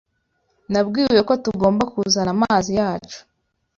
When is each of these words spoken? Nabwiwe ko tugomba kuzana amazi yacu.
Nabwiwe 0.71 1.19
ko 1.27 1.33
tugomba 1.43 1.83
kuzana 1.93 2.31
amazi 2.35 2.71
yacu. 2.79 3.19